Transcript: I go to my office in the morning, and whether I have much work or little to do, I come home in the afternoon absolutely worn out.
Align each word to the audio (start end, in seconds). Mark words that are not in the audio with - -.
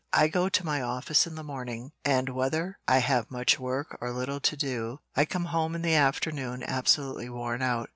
I 0.11 0.29
go 0.29 0.49
to 0.49 0.65
my 0.65 0.81
office 0.81 1.27
in 1.27 1.35
the 1.35 1.43
morning, 1.43 1.91
and 2.03 2.29
whether 2.29 2.79
I 2.87 2.97
have 2.97 3.29
much 3.29 3.59
work 3.59 3.99
or 4.01 4.11
little 4.11 4.39
to 4.39 4.57
do, 4.57 4.99
I 5.15 5.25
come 5.25 5.45
home 5.53 5.75
in 5.75 5.83
the 5.83 5.93
afternoon 5.93 6.63
absolutely 6.63 7.29
worn 7.29 7.61
out. 7.61 7.89